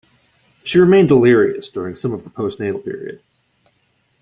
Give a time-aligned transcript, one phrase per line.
[0.63, 3.21] She remained delirious during some of the postnatal period.